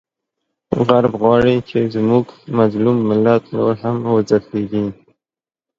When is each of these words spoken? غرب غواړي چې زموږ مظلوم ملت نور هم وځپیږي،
غرب 0.87 1.13
غواړي 1.21 1.55
چې 1.69 1.79
زموږ 1.95 2.25
مظلوم 2.57 2.97
ملت 3.09 3.43
نور 3.55 3.73
هم 3.83 3.97
وځپیږي، 4.15 4.85